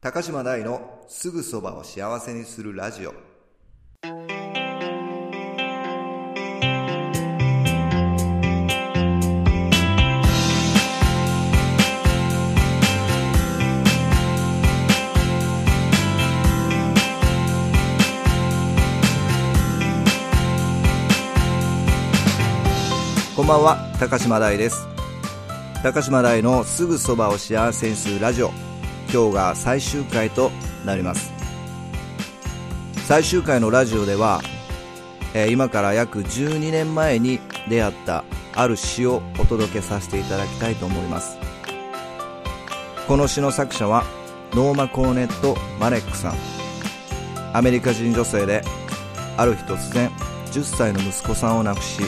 [0.00, 3.12] 高島大のすぐそばを幸せにするラジオ。
[23.34, 24.86] こんばんは高島大です。
[25.82, 28.67] 高島大のすぐそばを幸せにするラジオ。
[29.12, 30.50] 今日が最終回と
[30.84, 31.32] なります。
[33.06, 34.40] 最終回のラジオでは、
[35.34, 38.24] えー今から約12年前に出会った
[38.54, 41.38] ある詩をお届けさせていただきたいと思います。
[43.06, 44.04] この詩の作者は
[44.52, 46.34] ノーマ・コーネット・マレックさん。
[47.54, 48.62] アメリカ人女性で
[49.36, 50.10] ある日突然
[50.52, 52.02] 10歳の息子さんを亡くし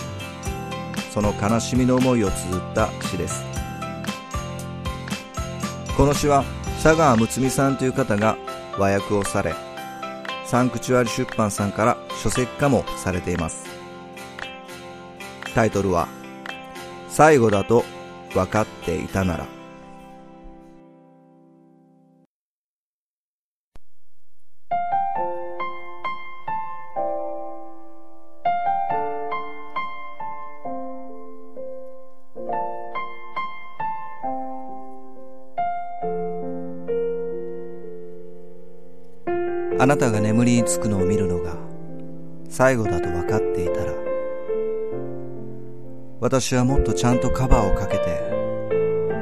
[1.10, 3.44] その悲しみの思いを綴った詩です。
[5.96, 6.44] この詩は
[6.82, 8.38] 佐川睦美さんという方が
[8.78, 9.54] 和訳をされ
[10.46, 13.66] サンクチュアリ出版さんから書籍化もされています。
[15.54, 16.08] タイトルは
[17.10, 17.84] 「最後だと
[18.32, 19.46] 分かっていたなら」
[39.80, 41.56] あなたが眠りにつくのを見るのが
[42.50, 43.94] 最後だと分かっていたら
[46.20, 48.20] 私はもっとちゃんとカバーをかけて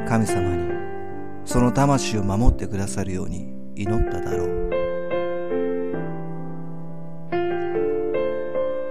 [0.08, 0.72] 神様に
[1.44, 4.68] その魂を守ってくださるように祈っただろう。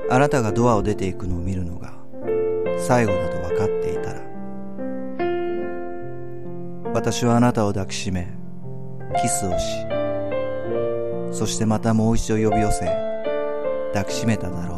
[0.10, 1.94] あなたがドアを出ていくのを見るのが
[2.78, 4.22] 最後だと分かっていたら
[6.94, 8.30] 私はあなたを抱きしめ
[9.22, 9.87] キスをし
[11.38, 12.88] そしてまたもう一度呼び寄せ
[13.94, 14.78] 抱きしめただろ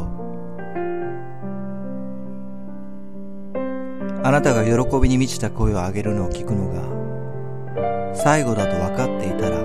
[4.22, 9.56] あなたが喜びに満ちた声を上げるのを聞くのが最後だと分かっていたら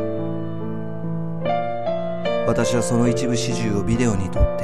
[2.48, 4.64] 私はその一部始終をビデオに撮って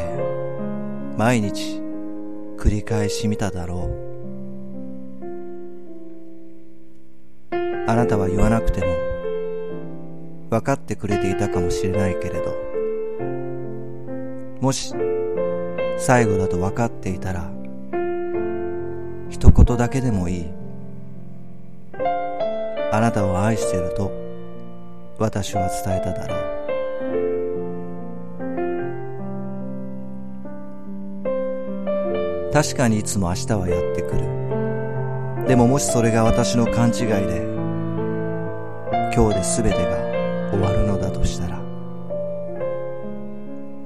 [1.17, 1.81] 毎日
[2.57, 3.89] 繰り返し見ただろ
[7.51, 7.61] う。
[7.89, 9.00] あなたは言わなくても
[10.51, 12.53] 分かってくれていたかもしれないけれど。
[14.59, 14.93] もし
[15.97, 17.49] 最後だと分かっていたら
[19.29, 20.45] 一言だけでもいい。
[22.91, 24.11] あなたを愛していると
[25.17, 26.41] 私は伝えただろう。
[32.51, 35.47] 確かにいつも明日はやってくる。
[35.47, 37.49] でももしそれが私の勘違いで
[39.15, 40.00] 今日で全てが
[40.51, 41.61] 終わるのだとしたら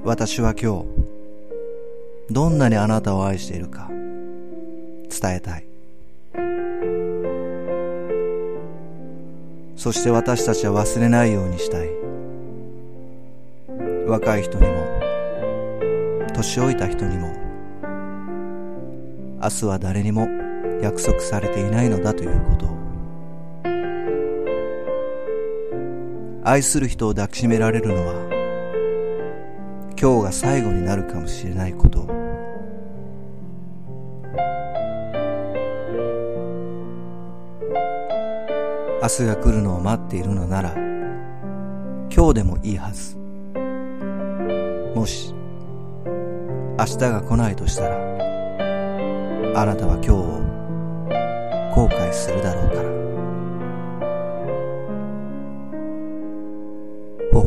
[0.04, 0.86] 私は今日
[2.30, 5.66] どんなにあなたを愛しているか伝えたい。
[9.76, 11.88] そして私たちは忘れないようにしたい。
[14.06, 14.86] 若い人にも
[16.32, 17.28] 年老いた人にも
[19.42, 20.28] 明日は誰にも
[20.80, 22.75] 約束されていないのだということを
[26.48, 28.14] 愛する人を抱きしめられるのは
[30.00, 32.06] 今日が最後になるかもしれないこと。
[39.02, 40.72] 明日が来るのを待っているのなら
[42.14, 43.16] 今日でもいいはず。
[44.94, 45.34] もし
[46.78, 47.96] 明日が来ないとしたら
[49.56, 50.14] あなたは今日を
[51.74, 53.05] 後悔するだろうから。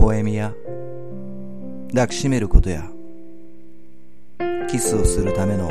[0.09, 0.53] 微笑みや
[1.89, 2.83] 抱きしめることや
[4.67, 5.69] キスをするための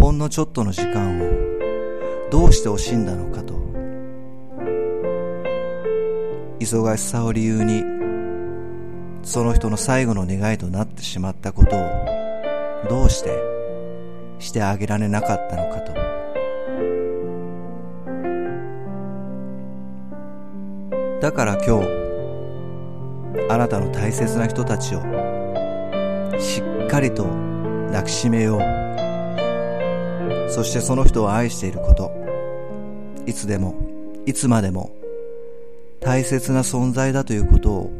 [0.00, 3.54] ほんのちょっとの時間をどうして惜しんだのかと
[6.60, 7.84] 忙しさを理由に
[9.22, 11.80] その人の最後の願いとなってしまったことを
[12.88, 13.30] どうして
[14.38, 15.92] してあげられなかったのかと
[21.20, 21.97] だから今日
[23.50, 25.02] あなたの大切な人たちを
[26.38, 27.24] しっかりと
[27.86, 28.60] 抱きしめよう。
[30.50, 32.10] そしてその人を愛していること。
[33.26, 33.74] いつでも
[34.26, 34.90] いつまでも
[36.00, 37.90] 大切な存在だということを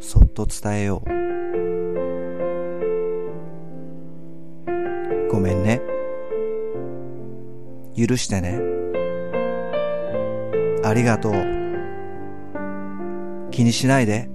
[0.00, 1.08] そっと伝えよう。
[5.30, 5.80] ごめんね。
[7.96, 8.60] 許してね。
[10.84, 11.32] ありがとう。
[13.50, 14.27] 気にしないで。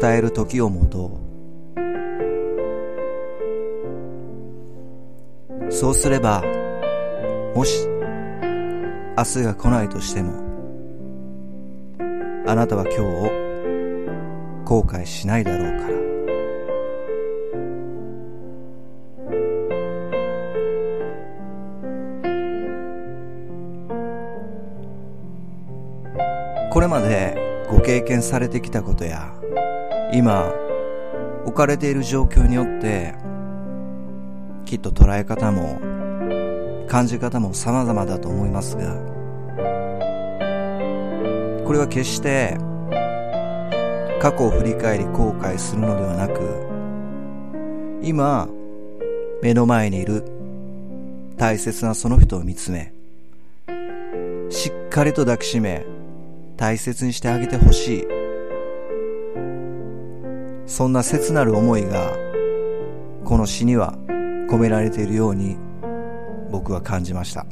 [0.00, 1.26] 伝える時を持とう。
[5.72, 6.42] そうすれば
[7.54, 7.86] もし
[9.16, 10.32] 明日が来ないとしても
[12.46, 13.30] あなたは今日を
[14.64, 15.96] 後悔しないだろうから。
[26.70, 29.34] これまでご経験されてきたことや
[30.12, 30.52] 今
[31.44, 33.14] 置かれている状況によって
[34.64, 35.80] きっと捉え方も
[36.88, 38.94] 感じ方も様々だと思いますが
[41.64, 42.56] これは決して
[44.20, 46.40] 過去を振り返り後悔するのではなく
[48.02, 48.48] 今
[49.42, 50.24] 目の前にいる
[51.36, 52.92] 大切なその人を見つめ
[54.50, 55.84] しっかりと抱きしめ
[56.56, 58.15] 大切にしてあげてほしい。
[60.66, 62.12] そんな切なる思いが
[63.24, 63.94] この詩には
[64.50, 65.56] 込められているように
[66.50, 67.46] 僕は感じました。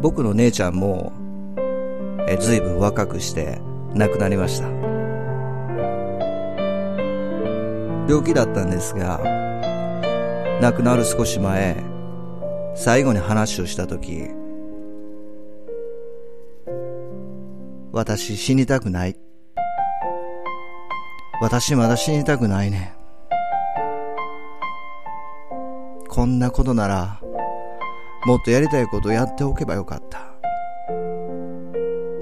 [0.00, 1.12] 僕の姉ちゃんも
[2.28, 3.60] え随分若くして
[3.94, 4.68] 亡くなりました。
[8.08, 9.20] 病気だったんですが
[10.60, 11.76] 亡くなる少し前
[12.74, 14.41] 最後に話をした時
[17.92, 19.16] 私死にたくない。
[21.42, 22.94] 私まだ死にたくないね。
[26.08, 27.20] こんなことなら、
[28.24, 30.20] もっとやりたいことやっておけばよかった。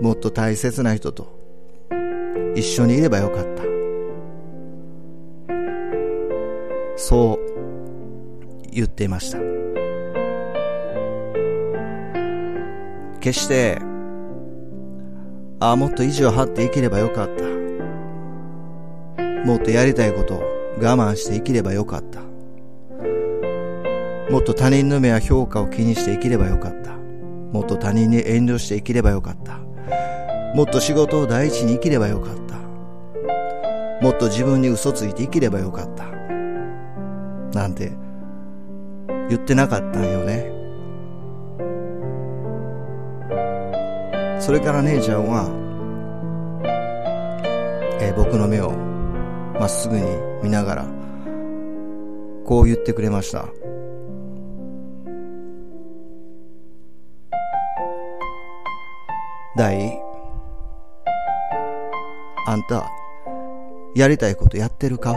[0.00, 1.38] もっと大切な人と
[2.56, 3.62] 一緒にいればよかった。
[6.96, 9.38] そう言っていました。
[13.20, 13.80] 決して
[15.60, 17.44] ああ、もっと意地を張って生きればよかった。
[19.44, 20.42] もっとやりたいことを
[20.78, 22.20] 我慢して生きればよかった。
[24.30, 26.92] もっと他人の目や評価を気にして生きればよかった。
[27.52, 29.58] もっと他人に遠慮して生きればよかった。
[30.54, 32.56] もっと仕事を第一に生きればよかった。
[34.02, 36.04] もっと自分に嘘ついて生きればよかった。
[37.58, 37.92] なんて
[39.28, 40.59] 言ってなかったんよね。
[44.50, 45.46] それから姉ちゃんは、
[48.00, 50.04] えー、僕の目をまっすぐに
[50.42, 50.84] 見ながら、
[52.44, 53.46] こう言ってくれました。
[59.56, 60.02] 大、
[62.48, 62.90] あんた、
[63.94, 65.14] やりたいことやってるか？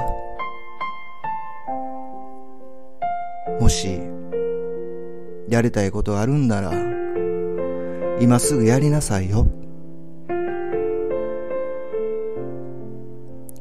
[3.59, 3.99] もし、
[5.49, 6.92] やりたいことあるんなら、
[8.23, 9.45] 今すぐやりなさいよ。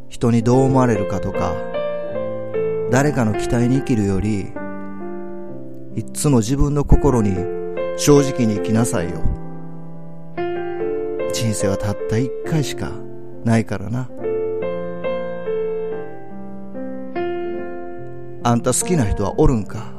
[0.08, 1.52] 人にどう思われるかとか、
[2.92, 4.52] 誰かの期待に生きるより、
[5.96, 7.34] いつも自分の心に
[7.96, 9.16] 正直に生きなさいよ。
[11.32, 12.92] 人生はたった一回しか
[13.44, 14.08] ないからな。
[18.44, 19.92] あんた好きな人はおるんか？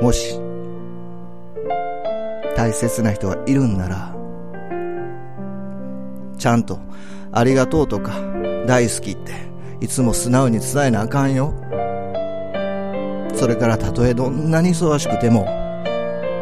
[0.00, 0.40] もし、
[2.64, 4.16] 大切な人がいるんなら、
[6.38, 6.80] ちゃんと
[7.30, 8.14] ありがとうとか
[8.66, 9.32] 大好きって
[9.82, 11.52] いつも素直に伝えなあかんよ。
[13.34, 15.44] それからたとえどんなに忙しくても、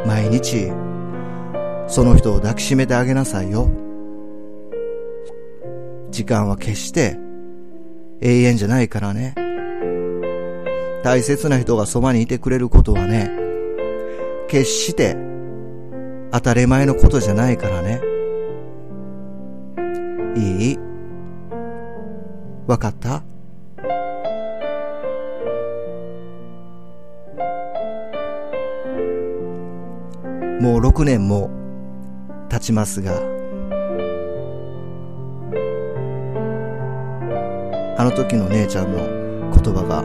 [0.07, 0.71] 毎日
[1.89, 3.69] その人を抱きしめてあげなさいよ。
[6.13, 7.19] 時間は決して
[8.21, 9.35] 永遠じゃないからね。
[11.03, 13.29] 大切な人がそばにいてくれることはね、
[14.47, 15.32] 決して
[16.33, 18.01] 当たり前のことじゃないからね。
[20.35, 20.79] いい？
[22.67, 23.23] わかった？
[30.61, 31.51] もう6年も
[32.49, 33.19] 経ちますが、
[37.99, 40.03] あの時の姉ちゃんの言葉が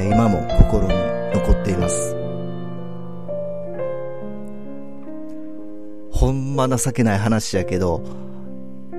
[0.00, 0.94] 今も心に
[1.34, 2.14] 残っています。
[6.26, 8.02] ほんま情けない話やけど、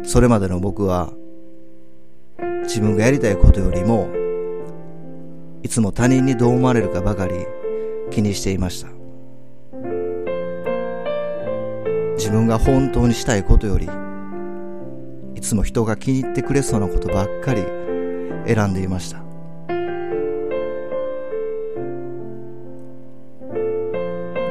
[0.04, 1.12] それまでの僕は、
[2.64, 4.08] 自分がやりたいことよりも、
[5.62, 7.34] いつも他人にどう思われるかばかり
[8.12, 8.88] 気にしていました。
[12.16, 13.90] 自分が本当にしたいことより、
[15.36, 17.62] いつも人が気に入ってくれそうなことばっかり
[18.46, 19.22] 選んでいました。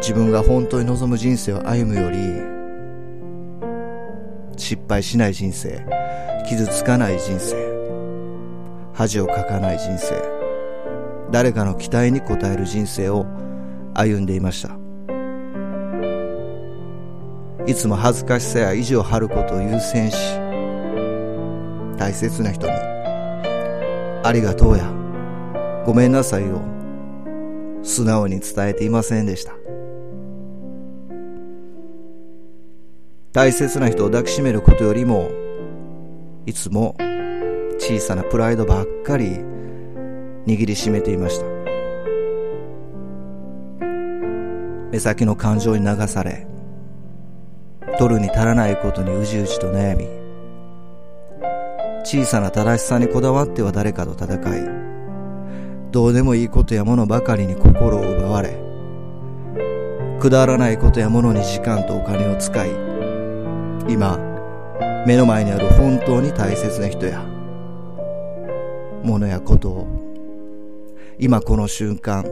[0.03, 2.56] 自分が本当に望む人生を歩むより
[4.57, 5.85] 失敗しない人生。
[6.49, 7.57] 傷つかない人生。
[8.95, 10.15] 恥をかかない人生。
[11.31, 13.27] 誰かの期待に応える人生を
[13.95, 14.77] 歩んでいました。
[17.67, 20.17] いつも恥ずかしさや意地を張ることを優先し
[21.99, 24.93] 大切な人にありがとうや。
[25.85, 26.61] ごめんなさいを
[27.83, 29.56] 素直に伝えていませんでした。
[33.37, 35.31] 大切な人を抱きしめることよりも
[36.47, 36.97] いつも
[37.79, 39.27] 小さなプライドばっかり
[40.47, 41.45] 握りしめていました。
[44.91, 46.47] 目先の感情に流され
[47.99, 50.07] 取るに足らないことにうじうじと悩み
[52.07, 58.59] 小さな正しさにこだわっては誰かと戦いどうでもいいことやものばかりに心を奪われ
[60.21, 62.86] くだらないことやものに時間とお金を使い
[63.89, 64.19] 今
[65.07, 67.25] 目の前にある本当に大切な人や
[69.03, 69.87] 物やことを
[71.19, 72.25] 今この瞬間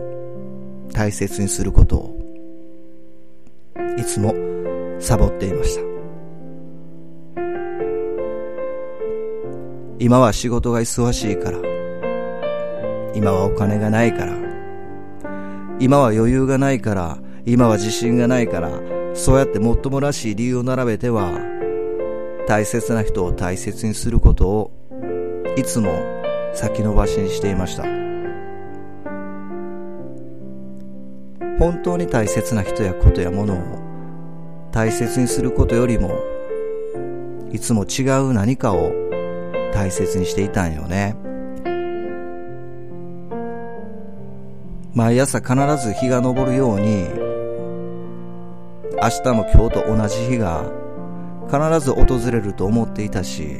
[0.93, 2.19] 大切にすることを
[3.97, 4.35] いつも
[5.01, 5.95] サボっていました。
[9.99, 11.59] 今は仕事が忙しいから
[13.15, 14.35] 今はお金がないから
[15.79, 18.71] 今は余裕がないから今は自信がないから
[19.15, 21.33] そうやってもっともらしい理由を並べては
[22.47, 24.73] 大切な人を大切にすることを
[25.57, 25.91] いつも
[26.53, 27.85] 先延ばしにしていました。
[31.59, 36.19] 本当に大切な人やことやものを大切にすることよりも
[37.53, 38.93] いつも違う何かを
[39.73, 41.17] 大切にしていたんよね。
[44.93, 45.55] 毎朝必
[45.85, 47.24] ず日が昇るように
[49.05, 50.65] 明日も今日と同じ日が
[51.51, 53.59] 必ず訪れると思っていたし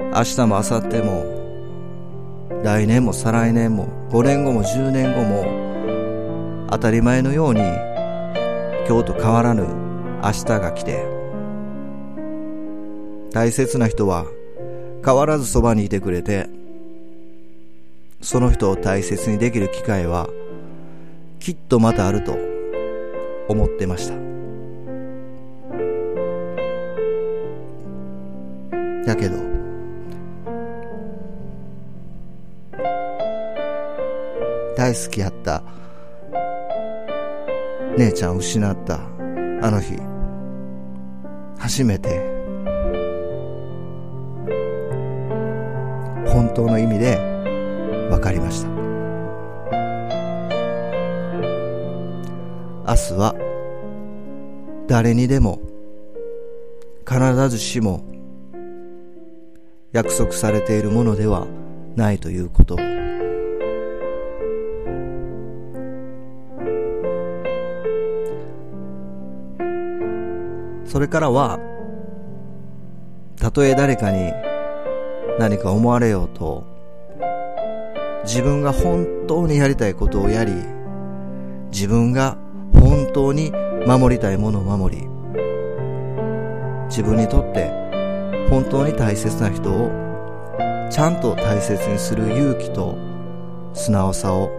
[0.00, 7.60] 明日も明後日も来年も再来年も5年後も10年後も当たり前のように
[8.88, 9.62] 今日と変わらぬ
[10.24, 11.06] 明日が来て
[13.30, 14.26] 大切な人は
[15.04, 16.48] 変わらずそばにいてくれて
[18.22, 20.28] その人を大切にできる機会は
[21.38, 22.55] きっとまたあると
[23.48, 24.14] 思ってました。
[29.06, 29.36] だけど
[34.76, 35.62] 大好きやった
[37.96, 38.96] 姉ちゃんを失った
[39.62, 39.96] あの日
[41.58, 42.20] 初めて
[46.26, 47.16] 本当の意味で
[48.10, 48.85] 分かりました。
[52.88, 53.34] 明日は
[54.86, 55.60] 誰にでも
[57.04, 58.04] 必ずしも
[59.90, 61.48] 約束されているものでは
[61.96, 62.76] ないということ。
[70.84, 71.58] それからは
[73.34, 74.32] たとえ誰かに
[75.40, 76.64] 何か思われようと
[78.22, 80.52] 自分が本当にやりたいことをやり
[81.72, 82.38] 自分が
[82.96, 83.52] 本当に
[83.86, 85.06] 守りたいものを守り
[86.88, 87.70] 自分にとって
[88.48, 89.90] 本当に大切な人を
[90.90, 92.96] ちゃんと大切にする勇気と
[93.74, 94.50] 素直さを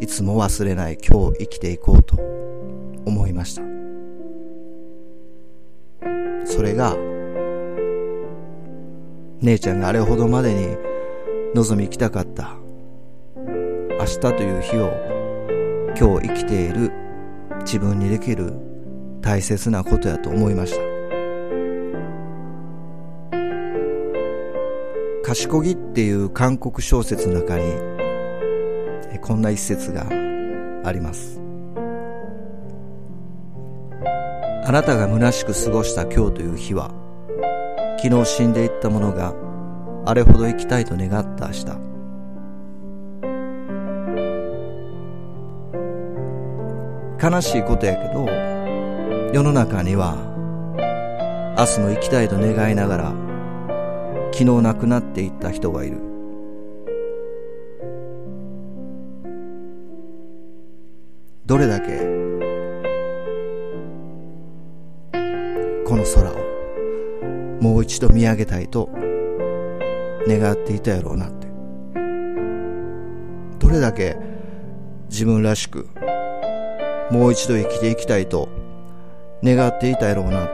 [0.00, 2.16] いつも忘れない今日生きていこうと
[3.04, 3.62] 思いました。
[6.46, 6.96] それが
[9.42, 10.76] 姉ちゃんがあれほどまでに
[11.54, 12.56] 望み行きたかった
[13.36, 14.88] 明日という日を
[15.94, 17.01] 今日生きている
[17.62, 18.52] 自分にできる
[19.20, 20.92] 大切なことやと思いました。
[25.24, 27.72] 賢木っていう韓国小説の中に
[29.20, 30.06] こんな一節が
[30.84, 31.40] あります。
[34.64, 36.92] あなたが虚しく過ごした今日という日は
[38.02, 39.34] 昨日死んでいったものが
[40.04, 41.91] あれほど生きたいと願った明日。
[47.22, 48.26] 悲しいことやけど
[49.32, 50.16] 世の中には
[51.56, 53.14] 明日も生きたいと願いながら
[54.32, 55.98] 昨日亡くなっていった人がいる。
[61.46, 61.98] どれだけ
[65.84, 68.88] この空をもう一度見上げたいと
[70.26, 71.46] 願っていたやろうなって。
[73.60, 74.16] どれだけ
[75.08, 75.88] 自分らしく
[77.12, 78.48] もう一度生きていきたいと
[79.44, 80.48] 願っていたやろうな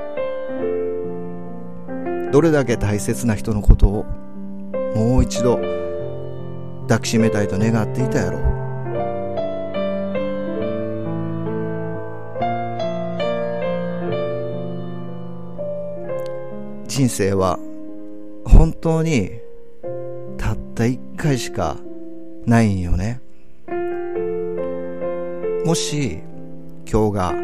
[2.32, 4.04] どれだけ大切な人のことを
[4.96, 5.60] もう一度
[6.88, 8.42] 抱きしめたいと願っていたやろう
[16.88, 17.56] 人生は
[18.44, 19.30] 本当に
[20.36, 21.76] たった一回しか
[22.46, 23.20] ないんよね。
[25.64, 26.22] もし
[26.90, 27.34] 今日が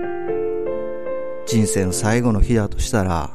[1.44, 3.30] 人生の最後の日だとしたら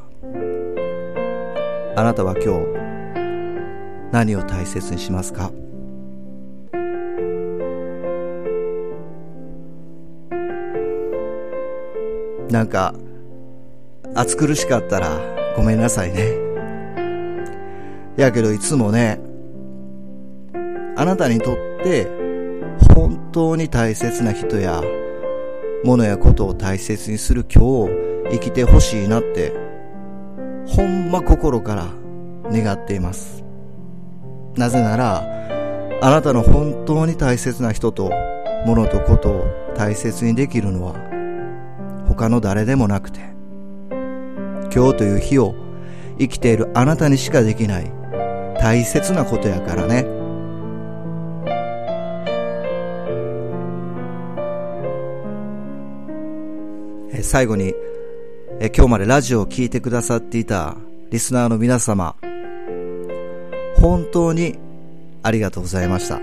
[1.96, 5.52] あなたは今日何を大切にしますか？
[12.50, 12.96] なんか
[14.16, 15.20] 暑苦しかったら
[15.56, 16.34] ごめんなさいね。
[18.18, 19.22] やけどいつもね、
[20.96, 22.08] あなたにとって
[22.96, 24.82] 本当に大切な人や
[25.84, 27.90] 物やことを大切にする今日を
[28.32, 29.54] 生きてほしいなって
[30.68, 31.88] ほんま心から
[32.52, 33.44] 願っています。
[34.56, 35.24] なぜなら
[36.02, 38.12] あなたの本当に大切な人と
[38.66, 39.46] 物とことを
[39.76, 40.96] 大切にできるのは
[42.08, 43.20] 他の誰でもなくて
[44.74, 45.56] 今日という日を
[46.20, 47.92] 生きているあなたにしかできない
[48.60, 50.19] 大切なことやからね。
[57.30, 57.76] 最後に
[58.60, 60.76] え今日までラジオを聴いてくださっていた
[61.12, 62.16] リスナーの皆様
[63.76, 64.58] 本当に
[65.22, 66.20] ありがとうございました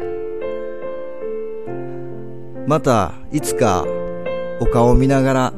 [2.67, 3.85] またいつか
[4.61, 5.53] お顔を見ながら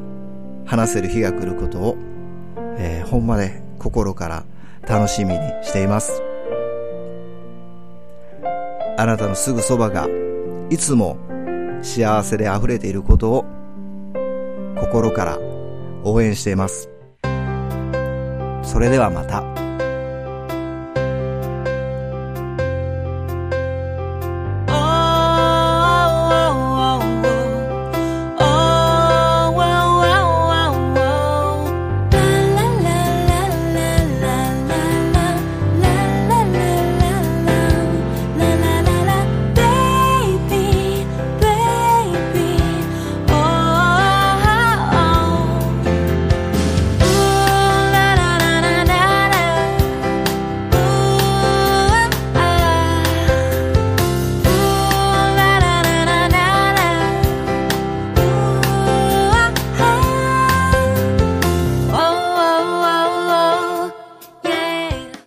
[0.66, 1.96] 話せる日が来ることを
[2.76, 4.44] えー、ほんまで心から
[4.86, 6.22] 楽しみにしています。
[8.96, 10.06] あなたのすぐそばが
[10.70, 11.16] いつも
[11.82, 13.57] 幸せで溢れていることを
[14.80, 15.38] 心から
[16.04, 16.88] 応援しています。
[18.62, 19.67] それではまた。